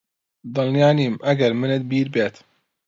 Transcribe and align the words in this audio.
دڵنیا 0.55 0.89
نیم 0.97 1.15
ئەگەر 1.27 1.51
منت 1.59 1.83
بیر 1.91 2.07
بێت 2.13 2.35